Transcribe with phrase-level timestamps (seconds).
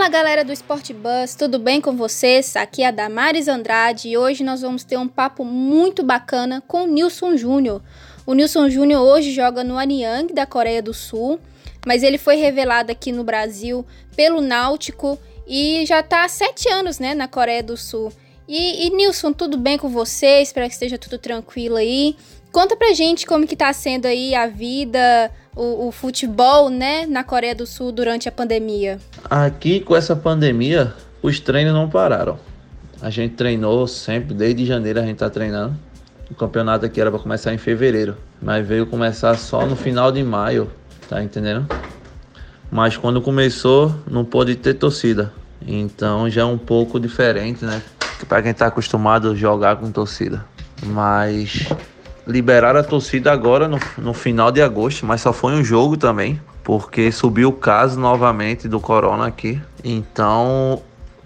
[0.00, 2.56] Fala galera do Sport Bus, tudo bem com vocês?
[2.56, 6.84] Aqui é a Damares Andrade e hoje nós vamos ter um papo muito bacana com
[6.84, 7.82] o Nilson Júnior.
[8.24, 11.38] O Nilson Júnior hoje joga no Anyang da Coreia do Sul,
[11.86, 13.84] mas ele foi revelado aqui no Brasil
[14.16, 18.10] pelo Náutico e já está há sete anos né, na Coreia do Sul.
[18.48, 20.40] E, e Nilson, tudo bem com você?
[20.40, 22.16] Espero que esteja tudo tranquilo aí.
[22.50, 27.24] Conta pra gente como que tá sendo aí a vida, o, o, futebol, né, na
[27.24, 28.98] Coreia do Sul durante a pandemia.
[29.28, 32.38] Aqui com essa pandemia, os treinos não pararam.
[33.02, 35.74] A gente treinou sempre, desde janeiro a gente tá treinando.
[36.30, 40.22] O campeonato aqui era para começar em fevereiro, mas veio começar só no final de
[40.22, 40.70] maio,
[41.08, 41.66] tá entendendo?
[42.70, 45.32] Mas quando começou, não pôde ter torcida.
[45.66, 47.82] Então já é um pouco diferente, né?
[48.28, 50.44] Para quem tá acostumado a jogar com torcida.
[50.84, 51.68] Mas
[52.30, 56.40] liberaram a torcida agora no, no final de agosto, mas só foi um jogo também,
[56.62, 59.60] porque subiu o caso novamente do corona aqui.
[59.82, 60.80] Então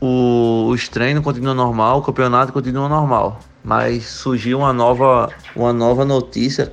[0.00, 3.38] o, os treinos continuam normal, o campeonato continua normal.
[3.62, 6.72] Mas surgiu uma nova, uma nova notícia.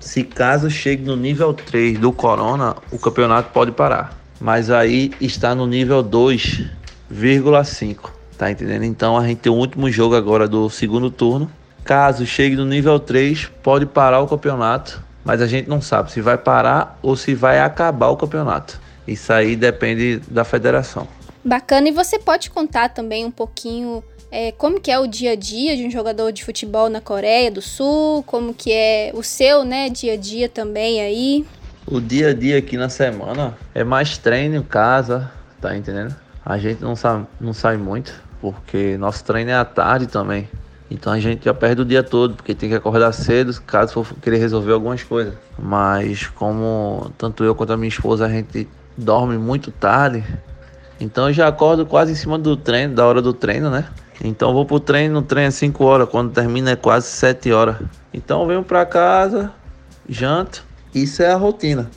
[0.00, 4.16] Se caso chegue no nível 3 do corona, o campeonato pode parar.
[4.40, 8.10] Mas aí está no nível 2,5.
[8.36, 8.84] Tá entendendo?
[8.84, 11.50] Então a gente tem o último jogo agora do segundo turno
[11.88, 16.20] Caso chegue no nível 3, pode parar o campeonato, mas a gente não sabe se
[16.20, 18.78] vai parar ou se vai acabar o campeonato.
[19.06, 21.08] Isso aí depende da federação.
[21.42, 25.34] Bacana, e você pode contar também um pouquinho é, como que é o dia a
[25.34, 29.64] dia de um jogador de futebol na Coreia do Sul, como que é o seu,
[29.64, 31.46] né, dia a dia também aí?
[31.86, 36.14] O dia a dia aqui na semana é mais treino em casa, tá entendendo?
[36.44, 40.46] A gente não sai, não sai muito, porque nosso treino é à tarde também.
[40.90, 44.06] Então a gente já perde o dia todo, porque tem que acordar cedo caso for
[44.22, 45.34] querer resolver algumas coisas.
[45.58, 50.24] Mas como tanto eu quanto a minha esposa a gente dorme muito tarde,
[50.98, 53.86] então eu já acordo quase em cima do treino, da hora do treino, né?
[54.24, 57.76] Então vou pro treino, no treino é 5 horas, quando termina é quase 7 horas.
[58.12, 59.52] Então venho pra casa,
[60.08, 61.88] janto, isso é a rotina.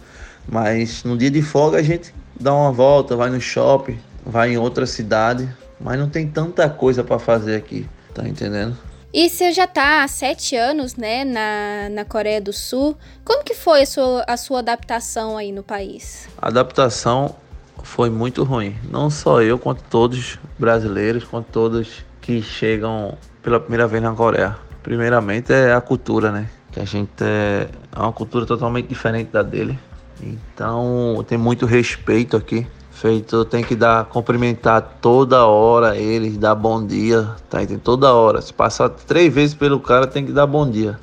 [0.47, 4.57] Mas no dia de folga a gente dá uma volta, vai no shopping, vai em
[4.57, 5.49] outra cidade,
[5.79, 7.87] mas não tem tanta coisa para fazer aqui.
[8.13, 8.77] Tá entendendo?
[9.13, 12.95] E você já tá há sete anos, né, na, na Coreia do Sul.
[13.25, 16.29] Como que foi a sua, a sua adaptação aí no país?
[16.41, 17.35] A adaptação
[17.83, 18.75] foi muito ruim.
[18.89, 24.55] Não só eu, quanto todos brasileiros, quanto todos que chegam pela primeira vez na Coreia.
[24.81, 26.49] Primeiramente é a cultura, né?
[26.71, 29.77] Que a gente é, é uma cultura totalmente diferente da dele.
[30.21, 32.65] Então tem muito respeito aqui
[33.01, 37.81] feito, tem que dar, cumprimentar toda hora eles, dar bom dia, tá entendendo?
[37.81, 38.39] Toda hora.
[38.41, 40.99] Se passar três vezes pelo cara, tem que dar bom dia.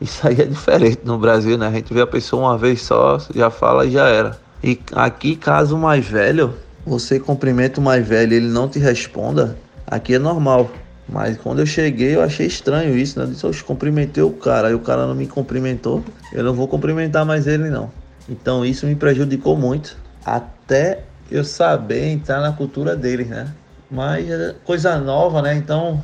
[0.00, 1.66] Isso aí é diferente no Brasil, né?
[1.66, 4.38] A gente vê a pessoa uma vez só, já fala e já era.
[4.64, 6.54] E aqui, caso o mais velho,
[6.86, 10.70] você cumprimenta o mais velho e ele não te responda, aqui é normal.
[11.06, 13.26] Mas quando eu cheguei, eu achei estranho isso, né?
[13.26, 16.02] Eu disse, eu cumprimentei o cara, aí o cara não me cumprimentou,
[16.32, 17.90] eu não vou cumprimentar mais ele, não.
[18.28, 19.96] Então isso me prejudicou muito.
[20.24, 23.52] Até eu saber entrar na cultura deles, né?
[23.90, 25.54] Mas é coisa nova, né?
[25.54, 26.02] Então,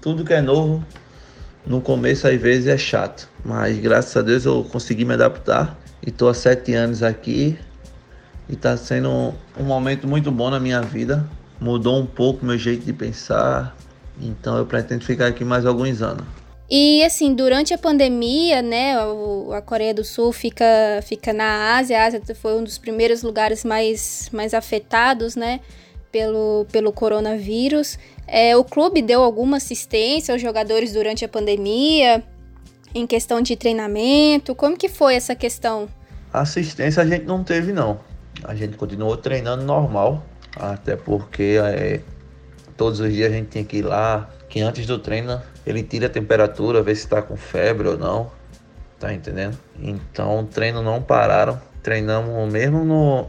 [0.00, 0.84] tudo que é novo,
[1.66, 3.28] no começo às vezes é chato.
[3.44, 7.58] Mas graças a Deus eu consegui me adaptar e tô há sete anos aqui
[8.48, 11.28] e tá sendo um, um momento muito bom na minha vida.
[11.60, 13.74] Mudou um pouco meu jeito de pensar,
[14.20, 16.24] então eu pretendo ficar aqui mais alguns anos.
[16.68, 18.94] E assim, durante a pandemia, né,
[19.56, 20.64] a Coreia do Sul fica,
[21.02, 25.60] fica na Ásia, a Ásia foi um dos primeiros lugares mais, mais afetados, né,
[26.10, 27.98] pelo, pelo coronavírus.
[28.26, 32.22] É, o clube deu alguma assistência aos jogadores durante a pandemia,
[32.92, 35.88] em questão de treinamento, como que foi essa questão?
[36.32, 38.00] Assistência a gente não teve não,
[38.42, 40.24] a gente continuou treinando normal,
[40.56, 42.00] até porque é,
[42.76, 46.06] todos os dias a gente tinha que ir lá, que antes do treino ele tira
[46.06, 48.30] a temperatura, vê se está com febre ou não.
[48.98, 49.58] Tá entendendo?
[49.78, 51.60] Então, o treino não pararam.
[51.82, 53.26] Treinamos mesmo no.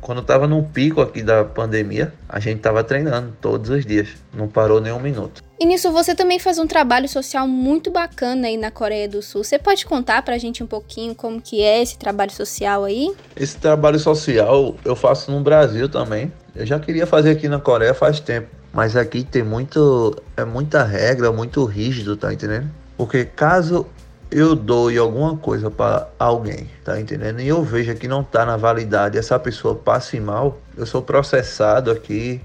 [0.00, 4.08] Quando tava no pico aqui da pandemia, a gente tava treinando todos os dias.
[4.32, 5.42] Não parou nem um minuto.
[5.58, 9.44] E nisso você também faz um trabalho social muito bacana aí na Coreia do Sul.
[9.44, 13.14] Você pode contar pra gente um pouquinho como que é esse trabalho social aí?
[13.36, 16.32] Esse trabalho social eu faço no Brasil também.
[16.56, 18.59] Eu já queria fazer aqui na Coreia faz tempo.
[18.72, 20.16] Mas aqui tem muito.
[20.36, 22.70] É muita regra, muito rígido, tá entendendo?
[22.96, 23.86] Porque caso
[24.30, 27.40] eu doe alguma coisa para alguém, tá entendendo?
[27.40, 31.90] E eu vejo que não tá na validade, essa pessoa passe mal, eu sou processado
[31.90, 32.40] aqui,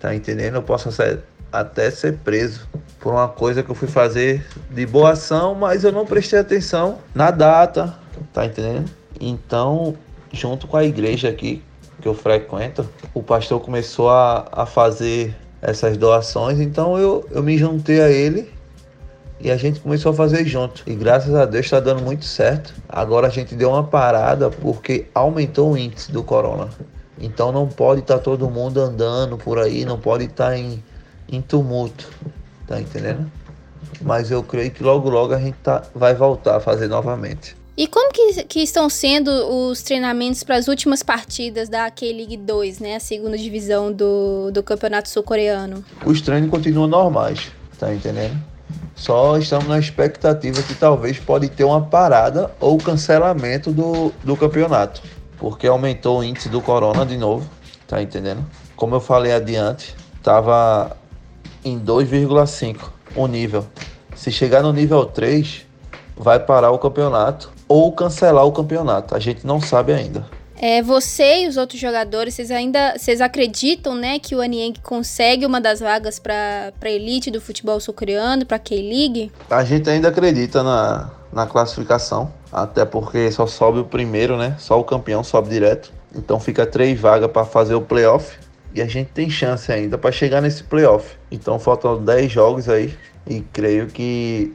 [0.00, 0.56] tá entendendo?
[0.56, 1.20] Eu posso ser,
[1.52, 2.68] até ser preso
[2.98, 6.98] por uma coisa que eu fui fazer de boa ação, mas eu não prestei atenção
[7.14, 7.96] na data,
[8.32, 8.90] tá entendendo?
[9.20, 9.94] Então,
[10.32, 11.62] junto com a igreja aqui,
[12.00, 17.56] que eu frequento, o pastor começou a, a fazer essas doações, então eu, eu me
[17.58, 18.50] juntei a ele
[19.40, 20.82] e a gente começou a fazer junto.
[20.86, 22.74] E graças a Deus está dando muito certo.
[22.88, 26.68] Agora a gente deu uma parada porque aumentou o índice do corona.
[27.18, 30.82] Então não pode estar tá todo mundo andando por aí, não pode estar tá em,
[31.30, 32.08] em tumulto.
[32.66, 33.30] Tá entendendo?
[34.02, 37.59] Mas eu creio que logo logo a gente tá, vai voltar a fazer novamente.
[37.80, 42.78] E como que, que estão sendo os treinamentos para as últimas partidas da K-League 2,
[42.78, 42.96] né?
[42.96, 45.82] A segunda divisão do, do Campeonato Sul-Coreano?
[46.04, 48.36] Os treinos continuam normais, tá entendendo?
[48.94, 55.00] Só estamos na expectativa que talvez pode ter uma parada ou cancelamento do, do campeonato.
[55.38, 57.48] Porque aumentou o índice do corona de novo,
[57.88, 58.44] tá entendendo?
[58.76, 60.94] Como eu falei adiante, tava
[61.64, 62.76] em 2,5
[63.16, 63.64] o nível.
[64.14, 65.69] Se chegar no nível 3,
[66.20, 69.14] vai parar o campeonato ou cancelar o campeonato.
[69.14, 70.26] A gente não sabe ainda.
[70.62, 75.46] É, você e os outros jogadores, vocês ainda vocês acreditam, né, que o Anieng consegue
[75.46, 79.32] uma das vagas para a elite do futebol sul-coreano, para a K-League?
[79.48, 84.54] A gente ainda acredita na, na classificação, até porque só sobe o primeiro, né?
[84.58, 85.90] Só o campeão sobe direto.
[86.14, 88.36] Então fica três vagas para fazer o playoff
[88.74, 91.16] e a gente tem chance ainda para chegar nesse playoff.
[91.30, 92.94] Então faltam 10 jogos aí
[93.26, 94.54] e creio que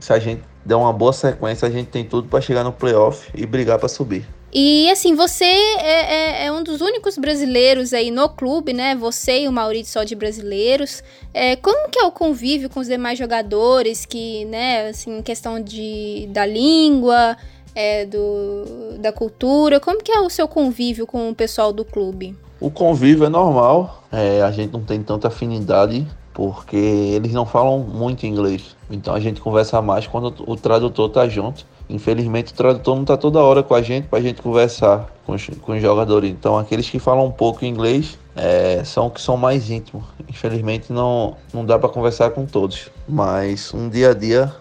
[0.00, 3.28] se a gente der uma boa sequência, a gente tem tudo para chegar no playoff
[3.34, 4.26] e brigar para subir.
[4.56, 8.94] E assim, você é, é, é, um dos únicos brasileiros aí no clube, né?
[8.94, 11.02] Você e o Maurício só de brasileiros.
[11.32, 16.28] É, como que é o convívio com os demais jogadores que, né, assim, questão de,
[16.30, 17.36] da língua,
[17.74, 22.36] é, do, da cultura, como que é o seu convívio com o pessoal do clube?
[22.60, 27.78] O convívio é normal, é, a gente não tem tanta afinidade porque eles não falam
[27.78, 28.76] muito inglês.
[28.90, 31.64] Então a gente conversa mais quando o tradutor tá junto.
[31.88, 35.32] Infelizmente o tradutor não tá toda hora com a gente para a gente conversar com
[35.32, 36.28] os, com os, jogadores.
[36.28, 40.04] Então aqueles que falam um pouco inglês é, são que são mais íntimos.
[40.28, 42.90] Infelizmente não, não dá para conversar com todos.
[43.08, 44.52] Mas um dia a dia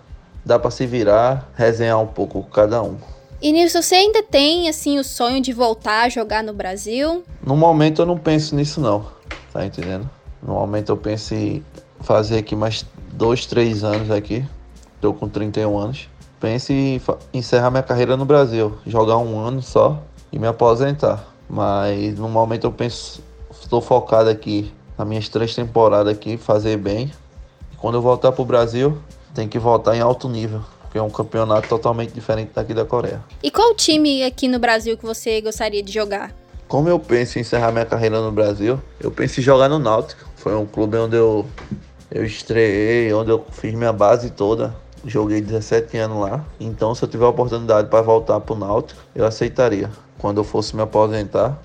[0.45, 2.97] dá para se virar, resenhar um pouco com cada um.
[3.41, 7.23] E Nilson, você ainda tem assim o sonho de voltar a jogar no Brasil?
[7.45, 9.07] No momento eu não penso nisso não,
[9.51, 10.09] tá entendendo?
[10.45, 11.63] No momento eu penso em
[12.01, 14.45] fazer aqui mais dois, três anos aqui.
[14.95, 16.09] Estou com 31 anos.
[16.39, 17.01] Penso em
[17.33, 21.25] encerrar minha carreira no Brasil, jogar um ano só e me aposentar.
[21.49, 27.11] Mas no momento eu penso, estou focado aqui nas minhas três temporadas aqui, fazer bem.
[27.71, 28.97] E quando eu voltar para o Brasil,
[29.33, 33.23] tem que voltar em alto nível, porque é um campeonato totalmente diferente daqui da Coreia.
[33.41, 36.35] E qual time aqui no Brasil que você gostaria de jogar?
[36.67, 40.32] Como eu penso em encerrar minha carreira no Brasil, eu penso em jogar no Náutico.
[40.43, 41.45] Foi um clube onde eu,
[42.11, 44.75] eu estreiei, onde eu fiz minha base toda.
[45.05, 46.45] Joguei 17 anos lá.
[46.59, 49.89] Então, se eu tiver a oportunidade para voltar para o Náutico, eu aceitaria.
[50.17, 51.57] Quando eu fosse me aposentar.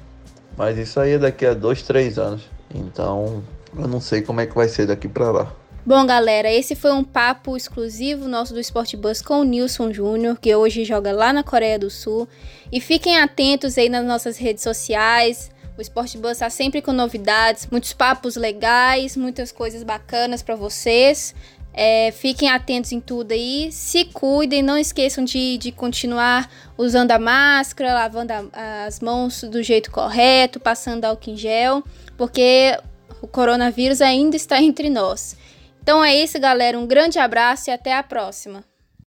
[0.56, 2.42] Mas isso aí é daqui a dois, três anos.
[2.72, 3.42] Então,
[3.76, 5.52] eu não sei como é que vai ser daqui para lá.
[5.84, 10.38] Bom, galera, esse foi um papo exclusivo nosso do Sport Bus com o Nilson Júnior,
[10.40, 12.28] que hoje joga lá na Coreia do Sul.
[12.70, 15.50] E fiquem atentos aí nas nossas redes sociais.
[15.78, 21.32] O Sport Bus está sempre com novidades, muitos papos legais, muitas coisas bacanas para vocês.
[21.72, 27.18] É, fiquem atentos em tudo aí, se cuidem, não esqueçam de, de continuar usando a
[27.20, 31.84] máscara, lavando a, as mãos do jeito correto, passando álcool em gel,
[32.16, 32.76] porque
[33.22, 35.36] o coronavírus ainda está entre nós.
[35.80, 36.76] Então é isso, galera.
[36.76, 38.64] Um grande abraço e até a próxima.